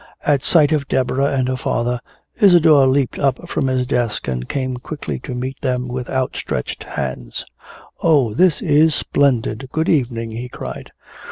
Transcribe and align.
At 0.25 0.41
sight 0.41 0.71
of 0.71 0.87
Deborah 0.87 1.31
and 1.31 1.47
her 1.47 1.55
father, 1.55 1.99
Isadore 2.41 2.87
leaped 2.87 3.19
up 3.19 3.47
from 3.47 3.67
his 3.67 3.85
desk 3.85 4.27
and 4.27 4.49
came 4.49 4.77
quickly 4.77 5.19
to 5.19 5.35
meet 5.35 5.61
them 5.61 5.87
with 5.87 6.09
outstretched 6.09 6.83
hands. 6.83 7.45
"Oh, 8.01 8.33
this 8.33 8.63
is 8.63 8.95
splendid! 8.95 9.69
Good 9.71 9.89
evening!" 9.89 10.31
he 10.31 10.49
cried. 10.49 10.91